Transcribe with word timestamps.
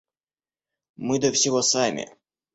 Мы 0.95 1.19
до 1.19 1.31
всего 1.31 1.61
сами. 1.61 2.09